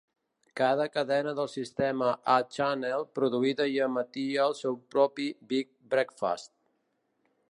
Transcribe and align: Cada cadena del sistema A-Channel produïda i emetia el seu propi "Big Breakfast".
Cada 0.59 0.85
cadena 0.93 1.33
del 1.39 1.49
sistema 1.55 2.07
A-Channel 2.35 3.05
produïda 3.19 3.69
i 3.73 3.77
emetia 3.89 4.47
el 4.49 4.57
seu 4.63 4.81
propi 4.97 5.31
"Big 5.53 5.71
Breakfast". 5.95 6.53